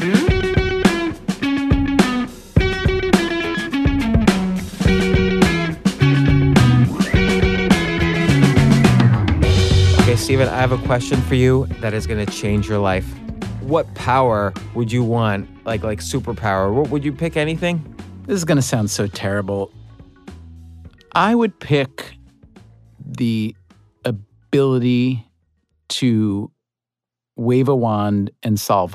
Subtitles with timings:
[0.00, 0.10] Okay,
[10.14, 13.04] Stephen, I have a question for you that is going to change your life.
[13.60, 15.48] What power would you want?
[15.66, 16.72] Like like superpower?
[16.72, 17.82] What would you pick anything?
[18.26, 19.72] This is going to sound so terrible.
[21.12, 22.14] I would pick
[23.04, 23.56] the
[24.04, 25.26] ability
[25.88, 26.52] to
[27.34, 28.94] wave a wand and solve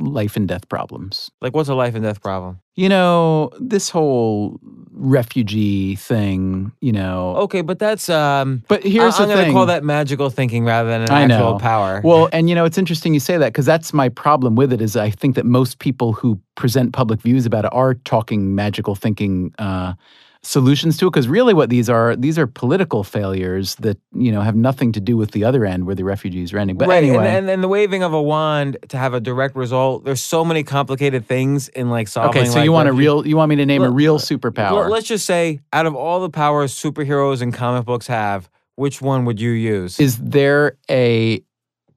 [0.00, 1.30] life and death problems.
[1.40, 2.60] Like what's a life and death problem?
[2.76, 4.58] You know, this whole
[4.92, 7.36] refugee thing, you know.
[7.36, 9.52] Okay, but that's um But here's I, am the gonna thing.
[9.54, 11.58] call that magical thinking rather than an I actual know.
[11.58, 12.00] power.
[12.04, 14.80] Well, and you know, it's interesting you say that because that's my problem with it
[14.80, 18.94] is I think that most people who present public views about it are talking magical
[18.94, 19.94] thinking uh,
[20.42, 21.10] solutions to it.
[21.10, 25.00] Because really, what these are these are political failures that you know have nothing to
[25.00, 26.76] do with the other end where the refugees are ending.
[26.76, 29.56] But right, anyway, and, and and the waving of a wand to have a direct
[29.56, 30.04] result.
[30.04, 32.42] There's so many complicated things in like solving.
[32.42, 34.20] okay, so like, you want a real you want me to name a real Well,
[34.20, 34.88] superpower?
[34.90, 39.24] let's just say, out of all the powers superheroes and comic books have, which one
[39.24, 39.98] would you use?
[40.00, 41.42] is there a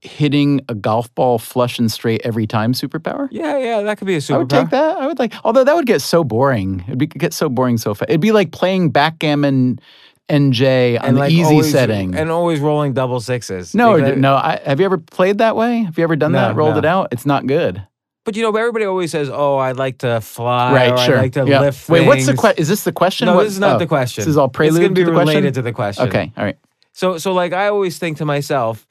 [0.03, 3.27] hitting a golf ball flush and straight every time superpower?
[3.31, 4.33] yeah, yeah, that could be a superpower.
[4.35, 4.97] I would take that.
[4.97, 6.83] I would like, although that would get so boring.
[6.87, 8.09] It'd be, get so boring so fast.
[8.09, 9.79] It'd be like playing backgammon
[10.29, 12.15] NJ on And the like easy always- setting.
[12.15, 13.73] and always rolling double sixes.
[13.75, 14.35] no, Because- no.
[14.35, 15.83] I, have you ever played that way?
[15.83, 16.55] Have you ever done No, that?
[16.55, 16.79] Rolled no.
[16.79, 17.09] it out?
[17.11, 17.85] It's not good.
[18.25, 20.91] But you know, everybody always says, "Oh, I'd like to fly, right.
[20.93, 21.17] or Sure.
[21.17, 21.59] I'd like to yeah.
[21.59, 22.61] lift." Wait, what's the question?
[22.61, 23.25] Is this the question?
[23.25, 24.21] No, What- this is not oh, the question.
[24.21, 25.27] This is all prelude It's to the question.
[25.27, 26.07] related to the question.
[26.07, 26.31] Okay.
[26.37, 26.57] All right.
[26.93, 28.87] So, so like I always think to myself,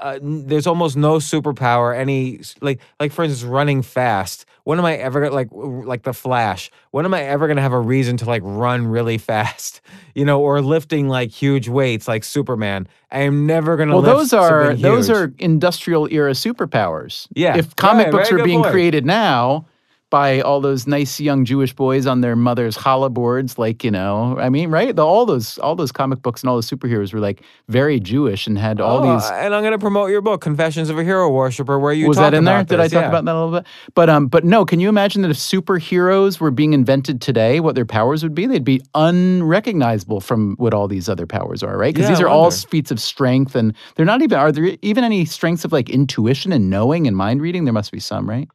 [0.00, 1.96] uh, there's almost no superpower.
[1.96, 4.44] Any like, like for instance, running fast.
[4.64, 6.70] When am I ever gonna like, like the Flash?
[6.90, 9.80] When am I ever gonna have a reason to like run really fast?
[10.14, 12.88] You know, or lifting like huge weights like Superman.
[13.10, 13.92] I am never gonna.
[13.92, 17.26] Well, those are those are industrial era superpowers.
[17.34, 17.56] Yeah.
[17.56, 18.72] If comic Right, books are being point.
[18.72, 19.66] created now
[20.14, 24.36] by all those nice young Jewish boys on their mother's challah boards, like you know,
[24.38, 24.94] I mean, right?
[24.94, 28.46] The, all those all those comic books and all those superheroes were like very Jewish
[28.46, 29.28] and had all Oh, these.
[29.30, 32.32] and I'm gonna promote your book, Confessions of a Hero Worshipper, where you was that
[32.32, 32.58] in there?
[32.60, 33.08] about Did I talk yeah.
[33.08, 33.66] about that a little bit?
[33.96, 34.64] But um, but no.
[34.64, 38.46] Can you imagine that if superheroes were being invented today, what their powers would be?
[38.46, 41.92] They'd be unrecognizable from what all these other powers are, right?
[41.92, 44.38] Because Yeah, these are all feats of strength, and they're not even.
[44.38, 47.64] Are there even any strengths of like intuition and knowing and mind reading?
[47.64, 48.48] There must be some, right?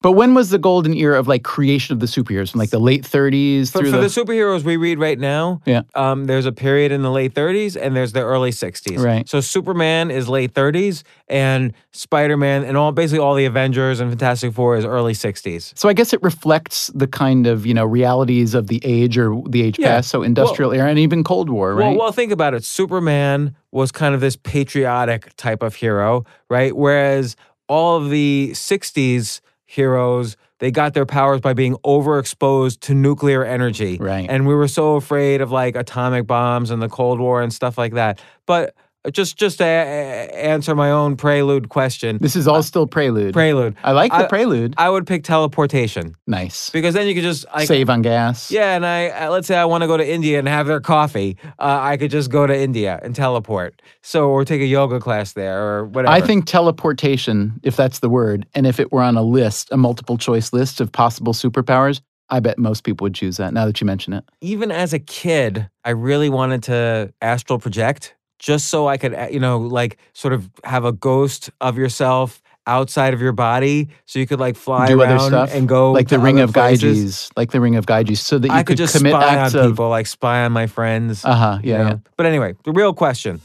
[0.00, 2.52] But when was the golden era of like creation of the superheroes?
[2.52, 5.60] From like the late 30s For, through for the, the superheroes we read right now,
[5.66, 5.82] Yeah.
[5.96, 8.98] um, there's a period in the late 30s and there's the early 60s.
[9.04, 9.28] Right.
[9.28, 14.52] So Superman is late 30s and Spider-Man and all basically all the Avengers and Fantastic
[14.52, 15.76] Four is early 60s.
[15.76, 19.42] So I guess it reflects the kind of you know realities of the age or
[19.48, 19.96] the age Yeah.
[19.96, 20.10] past.
[20.10, 21.88] So industrial era and even Cold War, right?
[21.90, 22.62] Well, well, think about it.
[22.64, 26.74] Superman was kind of this patriotic type of hero, right?
[26.76, 27.34] Whereas
[27.68, 33.98] all of the 60s heroes, they got their powers by being overexposed to nuclear energy.
[33.98, 34.26] Right.
[34.28, 37.76] And we were so afraid of like atomic bombs and the Cold War and stuff
[37.76, 38.18] like that.
[38.46, 38.74] But
[39.12, 43.32] just just to a- answer my own prelude question, this is all still prelude.
[43.32, 43.76] prelude.
[43.82, 44.74] I like the I- prelude.
[44.76, 46.70] I would pick teleportation nice.
[46.70, 48.50] because then you could just like Save on gas.
[48.50, 50.80] yeah, and I uh, let's say I want to go to India and have their
[50.80, 51.36] coffee.
[51.58, 53.80] Uh, I could just go to India and teleport.
[54.02, 56.12] So or take a yoga class there or whatever.
[56.12, 59.76] I think teleportation, if that's the word, and if it were on a list, a
[59.76, 63.80] multiple choice list of possible superpowers, I bet most people would choose that now that
[63.80, 64.24] you mention it.
[64.40, 69.28] even as a kid, I really wanted to astral project just so I could uh,
[69.30, 74.18] you know like sort of have a ghost of yourself outside of your body, so
[74.18, 77.30] you could like fly Do around and go like the Ring of places.
[77.30, 79.54] Gyges, like the Ring of Gyges, so that you I could just commit spy acts
[79.54, 79.70] on of.
[79.72, 81.24] people, like spy on my friends.
[81.24, 81.58] Uh huh.
[81.62, 81.78] you Yeah.
[81.82, 81.88] know?
[81.88, 81.96] yeah.
[82.18, 83.40] But anyway, the real question.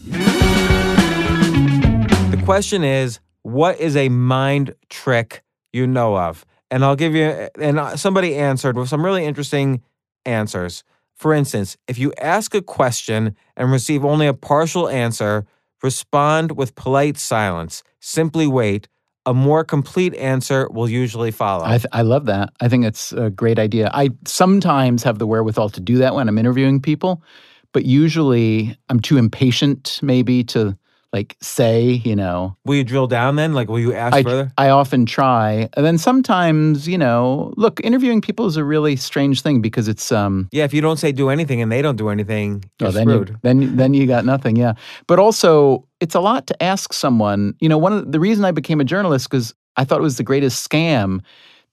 [2.31, 6.45] The question is, what is a mind trick you know of?
[6.69, 7.23] And I'll give you,
[7.59, 9.81] and uh, somebody answered with some really interesting
[10.25, 10.83] answers.
[11.23, 15.45] For instance, if you ask a question and receive only a partial answer,
[15.81, 17.81] respond with polite silence.
[18.01, 18.89] Simply wait.
[19.25, 21.63] A more complete answer will usually follow.
[21.63, 22.49] I, th- I love that.
[22.59, 23.89] I think it's a great idea.
[23.93, 27.23] I sometimes have the wherewithal to do that when I'm interviewing people,
[27.71, 30.77] but usually I'm too impatient, maybe, to
[31.13, 33.53] like say, you know, will you drill down then?
[33.53, 34.51] Like, will you ask I, further?
[34.57, 35.69] I often try.
[35.73, 40.11] And then sometimes, you know, look, interviewing people is a really strange thing because it's,
[40.11, 43.07] um, Yeah, if you don't say do anything and they don't do anything, oh, then
[43.07, 43.29] screwed.
[43.29, 44.55] you, then, then you got nothing.
[44.55, 44.73] Yeah.
[45.05, 47.53] But also, it's a lot to ask someone.
[47.59, 50.03] You know, one of the, the reason I became a journalist because I thought it
[50.03, 51.21] was the greatest scam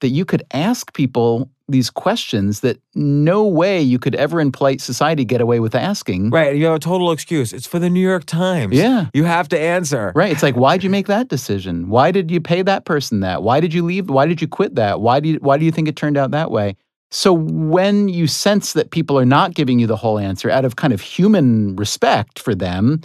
[0.01, 4.81] that you could ask people these questions that no way you could ever in polite
[4.81, 6.31] society get away with asking.
[6.31, 6.57] Right.
[6.57, 7.53] You have a total excuse.
[7.53, 8.75] It's for the New York Times.
[8.75, 9.07] Yeah.
[9.15, 10.13] You have to answer.
[10.15, 10.33] Right.
[10.33, 11.89] It's like, why'd you make that decision?
[11.89, 13.43] Why did you pay that person that?
[13.43, 14.11] Why did you leave?
[14.11, 15.01] Why did you quit that?
[15.01, 16.77] Why do you, why do you think it turned out that way?
[17.11, 20.77] So when you sense that people are not giving you the whole answer out of
[20.77, 23.01] kind of human respect for them,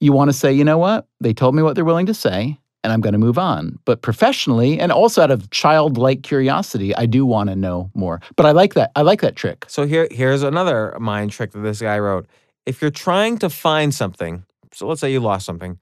[0.00, 1.06] you want to say, you know what?
[1.20, 3.78] They told me what they're willing to say and I'm going to move on.
[3.86, 8.20] But professionally and also out of childlike curiosity, I do want to know more.
[8.36, 8.92] But I like that.
[8.94, 9.64] I like that trick.
[9.68, 12.26] So here here's another mind trick that this guy wrote.
[12.66, 15.78] If you're trying to find something, so let's say you lost something,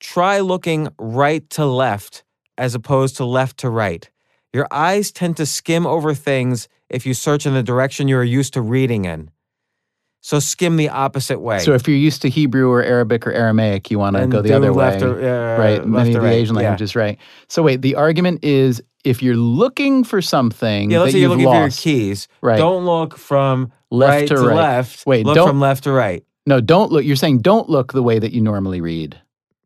[0.00, 2.24] try looking right to left
[2.58, 4.10] as opposed to left to right.
[4.52, 8.24] Your eyes tend to skim over things if you search in the direction you are
[8.24, 9.30] used to reading in.
[10.24, 11.58] So skim the opposite way.
[11.58, 14.54] So if you're used to Hebrew or Arabic or Aramaic, you want to go the
[14.54, 14.96] other way.
[15.02, 15.84] or- uh, right.
[15.84, 16.32] Many of the right.
[16.34, 16.62] Asian Yeah.
[16.62, 17.18] languages, right.
[17.48, 21.30] So wait, the argument is if you're looking for something yeah, let's that say you're
[21.30, 22.28] you've looking lost, for your keys.
[22.40, 22.56] Right.
[22.56, 24.56] Don't look from Left right to right.
[24.56, 25.04] left.
[25.06, 26.24] Wait, look don't- from left to right.
[26.46, 27.04] no, don't look.
[27.04, 29.18] You're saying don't look the way that you normally read.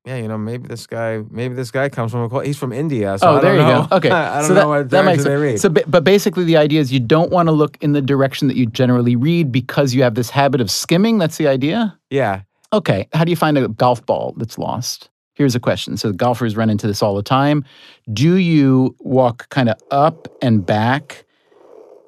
[0.06, 3.18] Yeah, you know, maybe this guy, maybe this guy comes from a, he's from India.
[3.18, 3.88] So oh, there you know.
[3.90, 3.96] go.
[3.96, 5.60] Okay, I don't so know that, what that makes they read.
[5.60, 8.56] So, but basically, the idea is you don't want to look in the direction that
[8.56, 11.18] you generally read because you have this habit of skimming.
[11.18, 11.98] That's the idea.
[12.10, 12.42] yeah,
[12.72, 15.08] Okay, how do you find a golf ball that's lost?
[15.34, 15.96] Here's a question.
[15.96, 17.64] So golfers run into this all the time.
[18.12, 21.25] Do you walk kind of up and back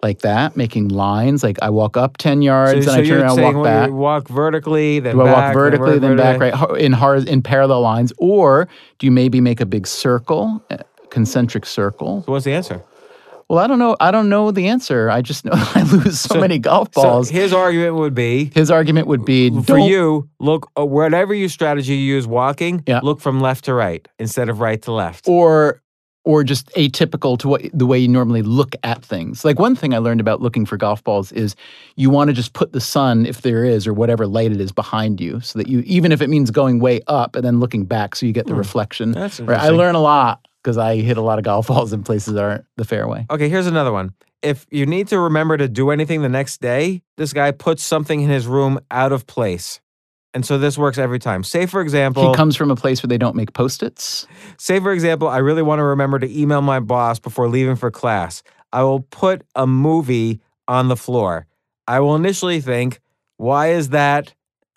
[0.03, 1.43] like that, making lines?
[1.43, 3.65] Like I walk up 10 yards so, and so I turn around saying walk well,
[3.65, 3.89] back.
[3.89, 7.81] you walk vertically, then Do I walk vertically, then back, right, in hor- in parallel
[7.81, 8.69] lines, or
[8.99, 10.63] do you maybe make a big circle,
[11.11, 12.23] concentric circle?
[12.25, 12.83] So what's the answer?
[13.49, 13.97] Well, I don't know.
[13.99, 15.09] I don't know the answer.
[15.09, 17.29] I just know I lose so, So- many golf balls.
[17.29, 21.49] So his argument would be His argument would be for you, look uh, whatever your
[21.49, 23.01] strategy you use walking, Yeah.
[23.03, 25.27] look from left to right instead of right to left.
[25.27, 25.81] or
[26.29, 29.47] or just atypical to what the way you normally look at things.
[29.47, 31.57] Like one thing I learned about looking for golf balls is
[31.97, 34.71] you want to just put the sun, if there is, or whatever light it is
[34.71, 37.87] behind you, so that you even if it means going way up and then looking
[37.87, 39.15] back, so you get the reflection.
[39.15, 39.21] Hmm.
[39.21, 39.59] That's Right.
[39.59, 42.45] I learn a lot because I hit a lot of golf balls in places that
[42.45, 43.25] aren't the fairway.
[43.31, 44.13] Okay, here's another one.
[44.43, 48.21] If you need to remember to do anything the next day, this guy puts something
[48.21, 49.81] in his room out of place.
[50.35, 51.43] And so this works every time.
[51.43, 54.27] Say for example, he comes from a place where they don't make post-its.
[54.59, 57.91] say for example, I really want to remember to email my boss before leaving for
[57.91, 58.43] class.
[58.73, 61.47] I will put a movie on the floor.
[61.87, 63.01] I will initially think,
[63.39, 64.35] why is that?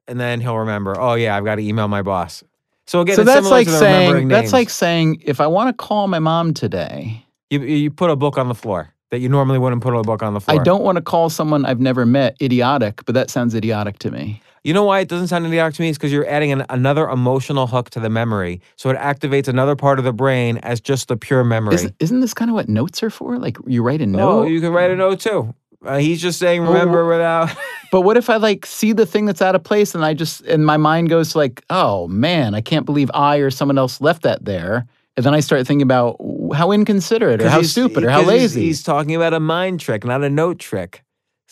[0.07, 2.43] And then he'll remember, oh yeah, I've got to email my boss.
[2.87, 6.19] So again, so that's like saying that's like saying if I want to call my
[6.19, 9.93] mom today, you, you put a book on the floor that you normally wouldn't put
[9.93, 10.59] a book on the floor.
[10.59, 14.11] I don't want to call someone I've never met idiotic, but that sounds idiotic to
[14.11, 14.41] me.
[14.63, 15.89] You know why it doesn't sound idiotic to me?
[15.89, 18.61] It's because you're adding an, another emotional hook to the memory.
[18.75, 21.75] So it activates another part of the brain as just the pure memory.
[21.75, 23.37] Isn't, isn't this kind of what notes are for?
[23.39, 24.19] Like you write a note.
[24.31, 25.55] Oh, you can write a note too.
[25.83, 27.49] Uh, he's just saying Well, remember without.
[27.91, 30.41] but what if I like see the thing that's out of place and I just
[30.41, 34.21] and my mind goes like, oh man, I can't believe I or someone else left
[34.21, 34.85] that there.
[35.17, 36.17] And then I start thinking about
[36.53, 38.61] how inconsiderate or how stupid or how 'cause he's- lazy.
[38.61, 41.03] He's, talking about a mind trick, not a note trick.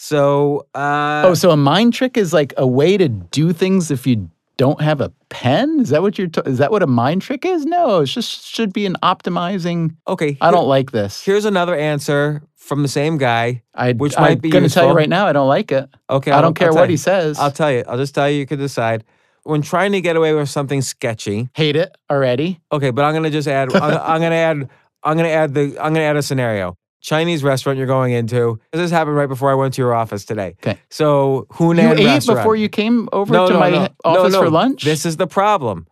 [0.01, 4.07] So, uh, oh, so a mind trick is like a way to do things if
[4.07, 5.81] you don't have a pen?
[5.81, 6.29] Is that what you're?
[6.29, 7.65] T- is that what a mind trick is?
[7.65, 9.97] No, it just should be an optimizing.
[10.07, 10.37] okay.
[10.39, 11.21] I don't like this.
[11.21, 13.61] Here's another answer from the same guy.
[13.75, 15.69] I, which I'm might be I'm going to tell you right now, I don't like
[15.69, 15.89] it.
[16.09, 16.91] Okay, I I'll- don't care what you.
[16.91, 17.37] he says.
[17.37, 17.83] I'll tell you.
[17.85, 18.39] I'll just tell you.
[18.39, 19.03] You can decide.
[19.43, 22.61] When trying to get away with something sketchy, Hate it already.
[22.71, 23.75] Okay, but I'm gonna just add.
[23.75, 24.69] I'm, I'm gonna add.
[25.03, 25.77] I'm gonna add the.
[25.77, 26.77] I'm gonna add a scenario.
[27.01, 28.59] Chinese restaurant you're going into.
[28.71, 30.55] This happened right before I went to your office today.
[30.63, 30.79] Okay.
[30.89, 32.39] So Hunan You ate restaurant.
[32.39, 33.87] before you came over no, to no, my no.
[34.03, 34.45] office no, no.
[34.45, 34.83] for lunch.
[34.83, 35.87] This is the problem.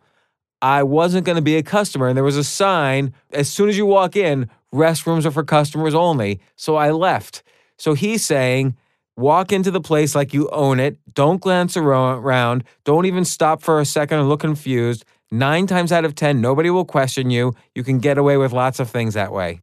[0.60, 3.76] I wasn't going to be a customer, and there was a sign as soon as
[3.76, 6.40] you walk in, restrooms are for customers only.
[6.56, 7.42] So I left.
[7.78, 8.76] So he's saying,
[9.16, 10.98] walk into the place like you own it.
[11.14, 12.64] Don't glance around.
[12.84, 15.04] Don't even stop for a second and look confused.
[15.30, 17.54] Nine times out of 10, nobody will question you.
[17.74, 19.60] You can get away with lots of things that way.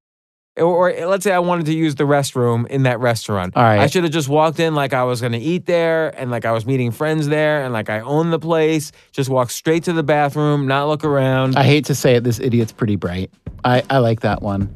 [0.58, 3.58] Or, or let's say I wanted to use the restroom in that restaurant.
[3.58, 3.80] All right.
[3.80, 6.46] I should have just walked in like I was going to eat there and like
[6.46, 8.94] I was meeting friends there and like I own the place.
[9.12, 11.58] Just walk straight to the bathroom, not look around.
[11.58, 13.32] I hate to say it, this idiot's pretty bright.
[13.66, 14.74] I, I like that one.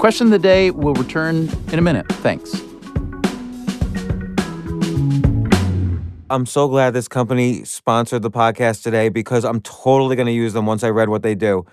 [0.00, 2.06] Question of the day will return in a minute.
[2.08, 2.69] Thanks.
[6.30, 10.52] I'm so glad this company sponsored the podcast today because I'm totally going to use
[10.52, 11.66] them once I read what they do.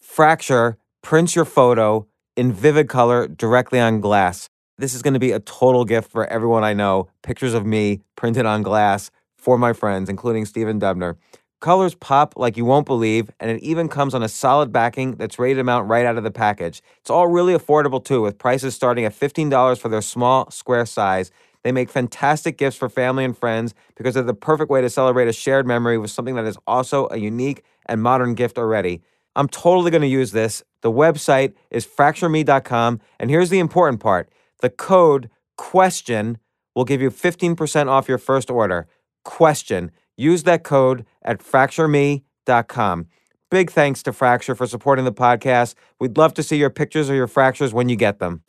[0.00, 4.48] Fracture prints your photo in vivid color directly on glass.
[4.78, 7.08] This is going to be a total gift for everyone I know.
[7.22, 11.14] Pictures of me printed on glass for my friends, including Stephen Dubner.
[11.60, 15.38] Colors pop like you won't believe, and it even comes on a solid backing that's
[15.38, 16.82] ready to mount right out of the package.
[16.98, 21.30] It's all really affordable too, with prices starting at $15 for their small, square size.
[21.62, 25.28] They make fantastic gifts for family and friends because they're the perfect way to celebrate
[25.28, 29.02] a shared memory with something that is also a unique and modern gift already.
[29.36, 30.62] I'm totally going to use this.
[30.82, 36.38] The website is fractureme.com, and here's the important part the code QUESTION
[36.74, 38.86] will give you 15% off your first order.
[39.24, 39.90] Question.
[40.16, 43.06] Use that code at fractureme.com.
[43.50, 45.74] Big thanks to Fracture for supporting the podcast.
[45.98, 48.42] We'd love to see your pictures or your fractures when you get them.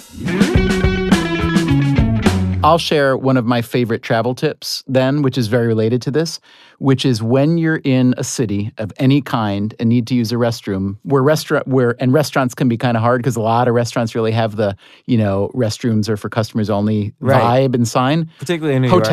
[2.63, 6.39] I'll share one of my favorite travel tips then, which is very related to this,
[6.77, 10.35] which is when you're in a city of any kind and need to use a
[10.35, 13.73] restroom, where restaurant where and restaurants can be kind of hard because a lot of
[13.73, 14.75] restaurants really have the,
[15.07, 17.41] you know, restrooms are for customers only Right.
[17.41, 18.29] vibe and sign.
[18.37, 19.03] Particularly in New York.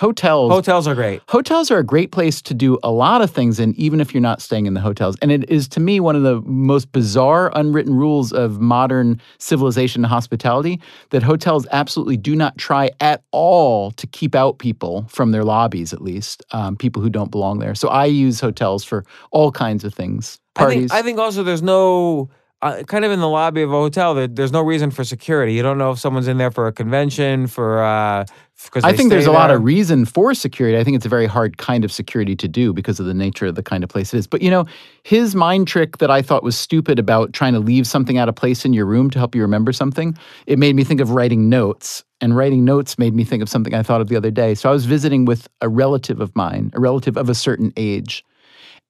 [0.00, 0.50] Hotels.
[0.50, 0.88] Hotels.
[0.88, 1.20] Are great.
[1.28, 4.22] Hotels are a great place to do a lot of things, and even if you're
[4.22, 5.14] not staying in the hotels.
[5.20, 10.02] And it is, to me, one of the most bizarre unwritten rules of modern civilization
[10.02, 10.80] and hospitality
[11.10, 15.92] that hotels absolutely do not try at all to keep out people from their lobbies,
[15.92, 17.74] at least, um, people who don't belong there.
[17.74, 20.38] So I use hotels for all kinds of things.
[20.56, 20.78] I Parties.
[20.78, 22.30] think, I think also there's no,
[22.62, 25.54] uh, kind of in the lobby of a hotel, there, there's no reason for security.
[25.54, 28.26] You don't know if someone's in there for a convention, for, uh,
[28.64, 30.76] because I think there's stay a lot of reason for security.
[30.76, 33.46] I think it's a very hard kind of security to do because of the nature
[33.46, 34.26] of the kind of place it is.
[34.26, 34.66] But you know,
[35.02, 38.34] his mind trick that I thought was stupid about trying to leave something out of
[38.34, 41.48] place in your room to help you remember something, it made me think of writing
[41.48, 42.04] notes.
[42.20, 44.54] And writing notes made me think of something I thought of the other day.
[44.54, 48.22] So I was visiting with a relative of mine, a relative of a certain age,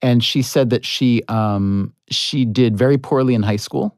[0.03, 3.97] and she said that she um, she did very poorly in high school.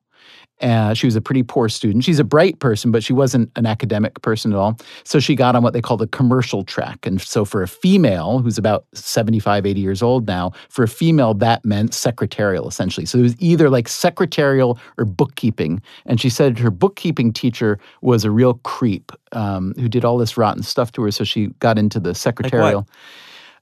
[0.61, 2.05] Uh, she was a pretty poor student.
[2.05, 4.79] She's a bright person, but she wasn't an academic person at all.
[5.03, 7.05] So she got on what they call the commercial track.
[7.05, 11.35] And so for a female who's about 75, 80 years old now, for a female,
[11.35, 13.07] that meant secretarial essentially.
[13.07, 15.83] So it was either like secretarial or bookkeeping.
[16.07, 20.37] And she said her bookkeeping teacher was a real creep um, who did all this
[20.37, 21.11] rotten stuff to her.
[21.11, 22.87] So she got into the secretarial.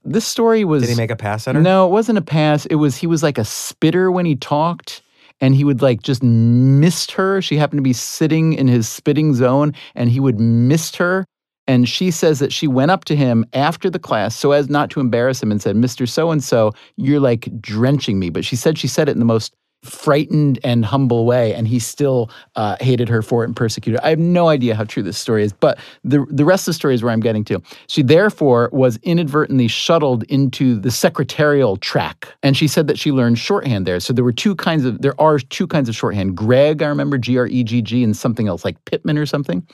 [0.03, 0.83] This story was.
[0.83, 1.61] Did he make a pass at her?
[1.61, 2.65] No, it wasn't a pass.
[2.67, 5.01] It was he was like a spitter when he talked.
[5.43, 7.41] And he would like just mist her.
[7.41, 11.25] She happened to be sitting in his spitting zone, and he would mist her.
[11.65, 14.91] And she says that she went up to him after the class so as not
[14.91, 16.07] to embarrass him and said, Mr.
[16.07, 18.29] So and so, you're like drenching me.
[18.29, 21.79] But she said she said it in the most frightened and humble way, and he
[21.79, 23.99] still uh, hated her for it and persecuted.
[24.01, 26.73] I have no idea how true this story is, but the, the rest of the
[26.73, 27.61] story is where I'm getting to.
[27.87, 33.39] She therefore was inadvertently shuttled into the secretarial track, and she said that she learned
[33.39, 33.99] shorthand there.
[33.99, 36.35] So there were two kinds of, there are two kinds of shorthand.
[36.37, 39.67] Gregg, I remember, G R E G G, and something else like Pitman or something.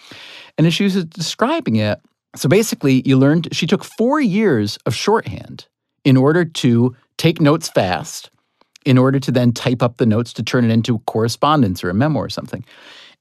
[0.57, 1.99] And as she was describing it,
[2.35, 5.67] so basically, you learned, she took four years of shorthand
[6.03, 8.29] in order to take notes fast
[8.87, 11.93] in order to then type up the notes to turn it into correspondence or a
[11.93, 12.63] memo or something.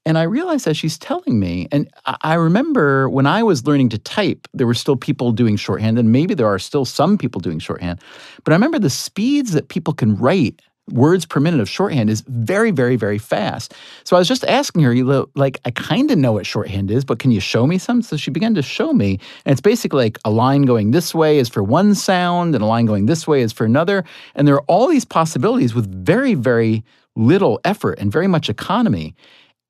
[0.05, 3.89] And I realized as she's telling me, and I I remember when I was learning
[3.89, 7.41] to type, there were still people doing shorthand, and maybe there are still some people
[7.41, 7.99] doing shorthand.
[8.45, 12.21] But I remember the speeds that people can write words per minute of shorthand is
[12.27, 13.73] very, very, very fast.
[14.03, 17.19] So I was just asking her, like, I kind of know what shorthand is, but
[17.19, 18.01] can you show me some?
[18.01, 19.19] So she began to show me.
[19.45, 22.67] And it's basically like a line going this way is for one sound, and a
[22.67, 24.03] line going this way is for another.
[24.35, 26.83] And there are all these possibilities with very, very
[27.15, 29.15] little effort and very much economy.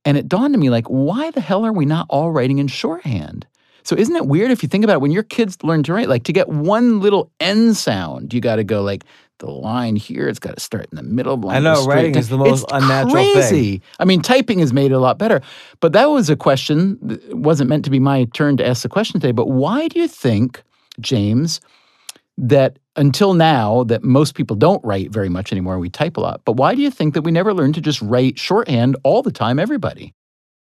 [0.05, 2.67] And it dawned on me, like, why the hell are we not all writing in
[2.67, 3.47] shorthand?
[3.83, 6.09] So isn't it weird if you think about it, when your kids learn to write,
[6.09, 9.05] like to get one little N sound, you got to go like
[9.39, 11.37] the line here, it's got to start in the middle.
[11.37, 12.19] line, I know, writing down.
[12.19, 13.33] is the most it's unnatural thing.
[13.33, 13.81] crazy.
[13.99, 15.41] I mean, typing has made it a lot better.
[15.79, 16.97] But that was a question.
[17.09, 19.31] It wasn't meant to be my turn to ask the question today.
[19.31, 20.63] But why do you think,
[20.99, 21.61] James,
[22.37, 26.41] that until now that most people don't write very much anymore, we type a lot.
[26.45, 29.31] But why do you think that we never learned to just write shorthand all the
[29.31, 30.13] time, everybody?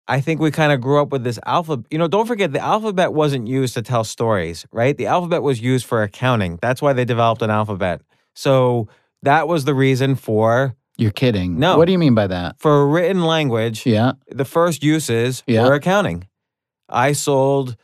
[0.06, 1.86] I think we kind of grew up with this alphabet.
[1.90, 4.96] You know, don't forget the alphabet wasn't used to tell stories, right?
[4.96, 6.58] The alphabet was used for accounting.
[6.60, 8.02] That's why they developed an alphabet.
[8.34, 8.88] So
[9.22, 11.58] that was the reason for You're kidding.
[11.58, 11.76] No.
[11.76, 12.60] What do you mean by that?
[12.60, 13.84] for written language.
[13.86, 14.12] Yeah.
[14.30, 15.64] The first uses Yeah.
[15.66, 16.28] were accounting.
[16.88, 17.76] I sold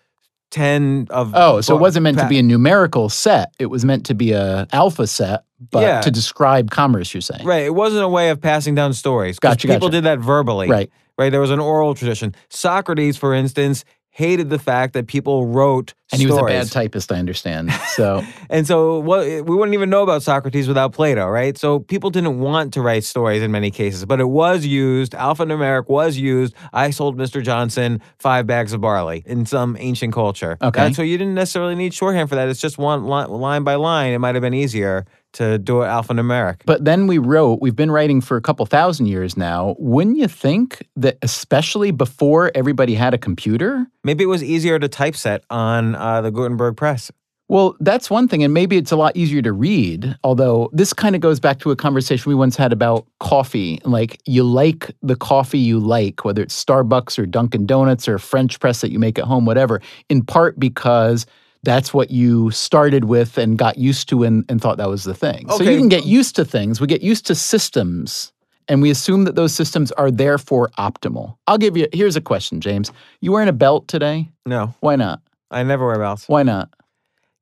[0.51, 1.33] ten of.
[1.35, 3.53] Oh, so it wasn't meant to be a numerical set.
[3.59, 6.01] It was meant to be a alpha set, but Yeah.
[6.03, 7.45] to describe commerce, you're saying.
[7.47, 7.65] Right.
[7.65, 9.39] It wasn't a way of passing down stories.
[9.39, 9.99] 'cause Gotcha, People gotcha.
[9.99, 10.69] did that verbally.
[10.69, 10.91] Right.
[11.19, 11.31] Right.
[11.31, 12.35] There was an oral tradition.
[12.49, 17.13] Socrates, for instance, hated the fact that people wrote And he was a bad typist,
[17.13, 17.73] I understand.
[17.95, 21.57] So And so what, we wouldn't even know about Socrates without Plato, right?
[21.57, 25.89] So people didn't want to write stories in many cases, but it was used, alphanumeric
[25.89, 26.55] was used.
[26.73, 27.43] I sold Mr.
[27.43, 30.59] Johnson five bags of barley in some ancient culture.
[30.61, 30.81] Okay.
[30.81, 32.49] That's so you didn't necessarily need shorthand for that.
[32.49, 34.13] It's just one line, line by line.
[34.13, 36.63] It might have been easier to do it alphanumeric.
[36.67, 39.77] But then we wrote, we've been writing for a couple thousand years now.
[39.79, 43.87] Wouldn't you think that, especially before everybody had a computer?
[44.03, 47.11] Maybe it was easier to typeset on uh, the Gutenberg press.
[47.51, 48.45] Well, that's one thing.
[48.45, 50.17] And maybe it's a lot easier to read.
[50.23, 53.81] Although this kind of goes back to a conversation we once had about coffee.
[53.85, 58.61] Like, you like the coffee you like, whether it's Starbucks or Dunkin' Donuts or French
[58.61, 61.27] press that you make at home, whatever, in part because
[61.65, 65.15] that's what you started with and got used to and, and thought that was the
[65.15, 65.49] thing.
[65.51, 66.81] So you can get used to things.
[66.81, 68.33] We get used to systems.
[68.69, 71.37] And we assume that those systems are therefore optimal.
[71.49, 72.93] I'll give you here's a question, James.
[73.21, 74.29] You wearing a belt today?
[74.47, 75.21] No, Why not?
[75.51, 76.29] I never wear belts.
[76.29, 76.71] Why not?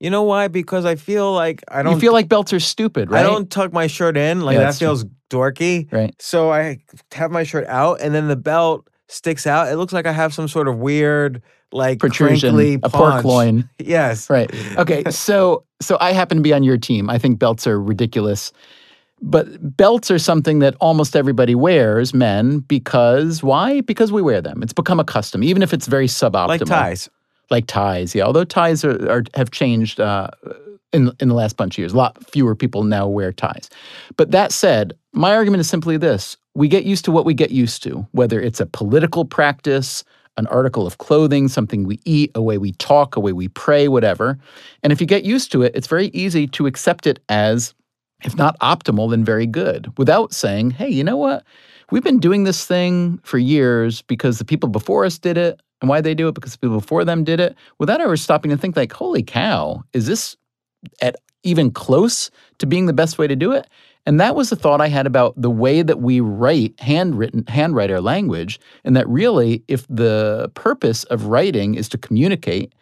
[0.00, 0.48] You know why?
[0.48, 3.20] Because I feel like I don't You feel like belts are stupid, right?
[3.20, 4.42] I don't tuck my shirt in.
[4.42, 5.92] Like Yeah, that that's feels dorky.
[5.92, 6.14] Right.
[6.20, 6.78] So I
[7.12, 9.72] have my shirt out, and then the belt sticks out.
[9.72, 13.24] It looks like I have some sort of weird, like Protrusion, crinkly a pork paunch.
[13.24, 13.68] loin.
[13.78, 14.30] Yes.
[14.30, 14.50] Right.
[14.76, 15.02] Okay.
[15.10, 17.10] So so I happen to be on your team.
[17.10, 18.52] I think belts are ridiculous.
[19.20, 23.80] But belts are something that almost everybody wears, men, because why?
[23.80, 24.62] Because we wear them.
[24.62, 26.48] It's become a custom, even if it's very suboptimal.
[26.48, 27.10] Like ties.
[27.50, 28.24] Like ties, yeah.
[28.24, 30.28] Although ties are, are have changed uh,
[30.92, 31.92] in in the last bunch of years.
[31.94, 33.70] A lot fewer people now wear ties.
[34.16, 37.50] But that said, my argument is simply this: we get used to what we get
[37.50, 40.04] used to, whether it's a political practice,
[40.36, 43.88] an article of clothing, something we eat, a way we talk, a way we pray,
[43.88, 44.38] whatever.
[44.82, 47.74] And if you get used to it, it's very easy to accept it as,
[48.24, 51.44] if not optimal, then very good, without saying, hey, you know what?
[51.90, 55.60] We've been doing this thing for years because the people before us did it.
[55.80, 56.34] And why they do it?
[56.34, 57.56] Because people before them did it.
[57.78, 60.36] Without ever stopping to think, like, holy cow, is this
[61.00, 63.68] at even close to being the best way to do it?
[64.06, 67.90] And that was the thought I had about the way that we write handwritten, handwrite
[67.90, 68.58] our language.
[68.84, 72.72] And that really, if the purpose of writing is to communicate,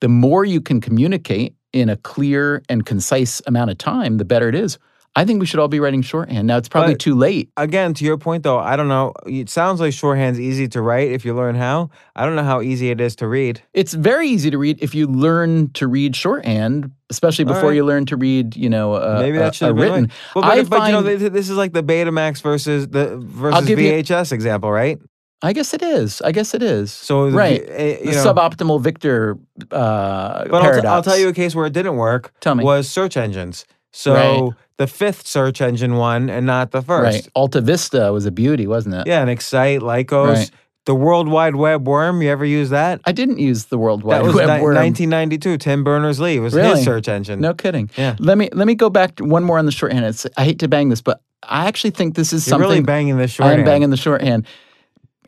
[0.00, 4.48] the more you can communicate in a clear and concise amount of time, the better
[4.48, 4.78] it is.
[5.14, 6.46] I think we should all be writing shorthand.
[6.46, 7.50] Now, it's probably But- too late.
[7.58, 9.12] Again, to your point though, I don't know.
[9.26, 11.90] It sounds like shorthand's easy to write if you learn how.
[12.16, 13.60] I don't know how easy it is to read.
[13.74, 17.74] It's very easy to read if you learn to read shorthand, especially before right.
[17.76, 20.02] you learn to read, you know, uh, Maybe that should uh, have been written.
[20.04, 20.12] right.
[20.34, 23.66] Well, but, I but you know, find- this is like the Betamax versus the versus
[23.66, 24.98] give you- VHS example, right?
[25.44, 26.22] I guess it is.
[26.22, 26.90] I guess it is.
[26.92, 29.36] So the- right, eh, you the know, suboptimal Victor
[29.72, 32.32] uh, But I'll, t- I'll tell you a case where it didn't work.
[32.40, 32.64] Tell me.
[32.64, 33.66] Was search engines.
[33.92, 34.52] So Right.
[34.82, 37.14] The fifth search engine won and not the first.
[37.14, 39.06] Right, Alta Vista was a beauty, wasn't it?
[39.06, 40.50] Yeah, and Excite, Lycos, Right.
[40.86, 42.20] the World Wide Web worm.
[42.20, 43.00] You ever use that?
[43.04, 44.74] I didn't use the World Wide that was Web ni- worm.
[44.74, 45.58] 1992.
[45.58, 46.70] Tim Berners Lee was Really?
[46.76, 47.40] his search engine.
[47.40, 47.90] No kidding.
[47.96, 48.16] Yeah.
[48.18, 50.04] Let me let me go back one more on the shorthand.
[50.04, 52.68] It's, I hate to bang this, but I actually think this is You're something.
[52.68, 53.50] really banging this short.
[53.50, 54.46] I am banging the shorthand.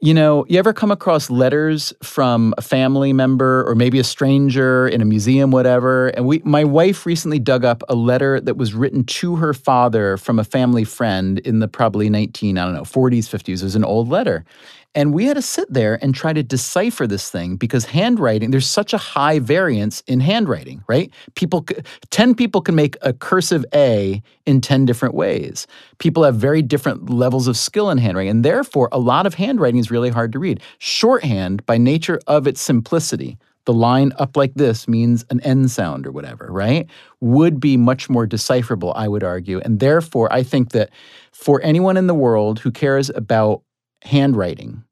[0.04, 4.86] You know, you ever come across letters from a family member or maybe a stranger
[4.86, 6.08] in a museum, whatever?
[6.08, 10.18] And we, my wife recently dug up a letter that was written to her father
[10.18, 13.48] from a family friend in the probably 19, I don't know, 40s, 50s.
[13.48, 14.44] It was an old letter.
[14.94, 18.66] And we had to sit there and try to decipher this thing because handwriting, there's
[18.66, 21.12] such a high variance in handwriting, right?
[21.34, 21.66] People,
[22.10, 25.66] 10 people can make a cursive A in 10 different ways.
[25.98, 28.30] People have very different levels of skill in handwriting.
[28.30, 30.60] And therefore, a lot of handwriting is really hard to read.
[30.78, 36.06] Shorthand, by nature of its simplicity, the line up like this means an N sound
[36.06, 36.86] or whatever, right?
[37.20, 39.58] Would be much more decipherable, I would argue.
[39.60, 40.90] And therefore, I think that
[41.32, 43.62] for anyone in the world who cares about
[44.04, 44.84] handwriting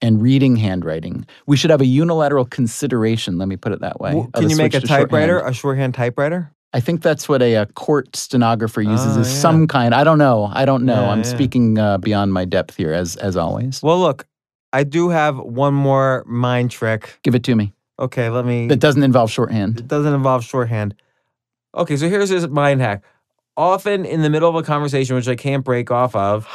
[0.00, 4.14] and reading handwriting, we should have a unilateral consideration, let me put it that way.
[4.14, 5.00] Well, Can you make a to shorthand.
[5.10, 6.50] typewriter, a shorthand typewriter?
[6.72, 9.38] I think that's what a, uh court stenographer uses Oh, is yeah.
[9.40, 9.94] some kind.
[9.94, 10.50] I don't know.
[10.52, 11.02] I don't know.
[11.02, 11.24] Yeah, I'm yeah.
[11.24, 13.80] speaking uh, beyond my depth here, as as always.
[13.80, 14.26] Well, look,
[14.72, 17.20] I do have one more mind trick.
[17.22, 17.72] Give it to me.
[18.00, 18.66] Okay, let me.
[18.66, 19.78] That doesn't involve shorthand.
[19.78, 20.96] It doesn't involve shorthand.
[21.76, 23.04] Okay, so here's this mind hack.
[23.56, 26.48] Often in the middle of a conversation, which I can't break off of,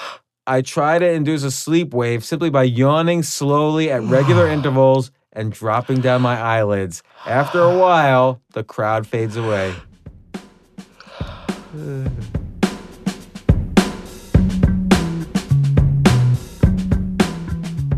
[0.49, 5.53] I try to induce a sleep wave simply by yawning slowly at regular intervals and
[5.53, 7.03] dropping down my eyelids.
[7.27, 9.75] After a while, the crowd fades away.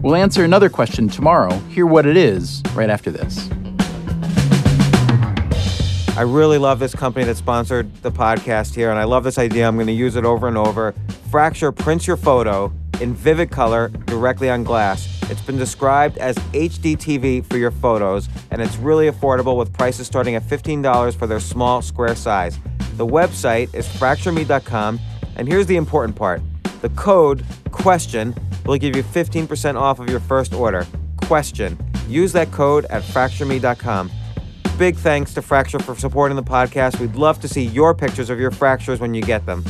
[0.01, 1.57] We'll answer another question tomorrow.
[1.69, 3.49] Hear what it is right after this.
[6.21, 9.67] I really love this company that sponsored the podcast here, and I love this idea.
[9.67, 10.93] I'm going to use it over and over.
[11.31, 15.19] Fracture prints your photo in vivid color directly on glass.
[15.31, 20.05] It's been described as HD TV for your photos, and it's really affordable with prices
[20.05, 22.59] starting at $15 for their small square size.
[22.97, 24.99] The website is fractureme.com,
[25.37, 26.43] and here's the important part
[26.83, 28.35] the code question
[28.67, 30.85] will give you 15% off of your first order.
[31.23, 31.79] Question.
[32.07, 34.11] Use that code at fractureme.com.
[34.81, 36.99] big thanks to Fracture for supporting the podcast.
[36.99, 39.63] We'd love to see your pictures of your fractures when you get them.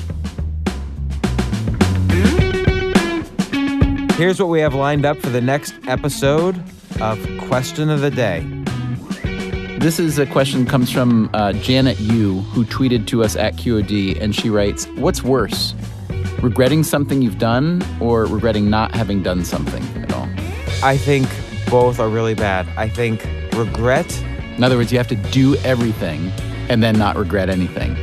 [4.14, 6.64] Here's what we have lined up for the next episode
[7.02, 7.20] of
[7.50, 8.40] Question of the Day.
[9.80, 14.18] This is a question comes from uh, Janet Yu, who tweeted to us at QOD,
[14.22, 15.74] and she writes, "What's worse,
[16.42, 20.30] regretting something you've done, or regretting not having done something at all?"
[20.82, 21.28] I think
[21.70, 22.66] both are really bad.
[22.78, 24.08] I think regret.
[24.58, 26.32] In other words, you have to do everything
[26.70, 27.98] and then not regret anything.